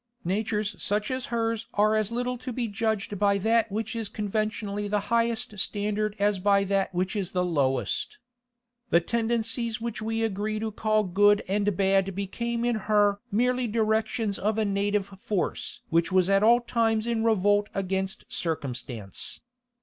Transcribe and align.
Natures 0.25 0.75
such 0.81 1.11
as 1.11 1.27
hers 1.27 1.67
are 1.75 1.95
as 1.95 2.11
little 2.11 2.35
to 2.35 2.51
be 2.51 2.67
judged 2.67 3.19
by 3.19 3.37
that 3.37 3.71
which 3.71 3.95
is 3.95 4.09
conventionally 4.09 4.87
the 4.87 4.99
highest 5.13 5.59
standard 5.59 6.15
as 6.17 6.39
by 6.39 6.63
that 6.63 6.91
which 6.91 7.15
is 7.15 7.33
the 7.33 7.45
lowest. 7.45 8.17
The 8.89 8.99
tendencies 8.99 9.79
which 9.79 10.01
we 10.01 10.23
agree 10.23 10.57
to 10.59 10.71
call 10.71 11.03
good 11.03 11.43
and 11.47 11.67
had 11.79 12.15
became 12.15 12.65
in 12.65 12.77
her 12.89 13.19
merely 13.31 13.67
directions 13.67 14.39
of 14.39 14.57
a 14.57 14.65
native 14.65 15.05
force 15.05 15.81
which 15.91 16.11
was 16.11 16.29
at 16.29 16.41
all 16.41 16.61
times 16.61 17.05
in 17.05 17.23
revolt 17.23 17.69
against 17.75 18.25
circumstance. 18.27 19.39